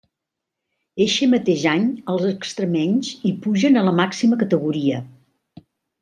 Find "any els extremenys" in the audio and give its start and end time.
1.73-3.11